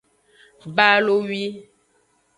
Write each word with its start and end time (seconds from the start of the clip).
Balowi. 0.75 1.43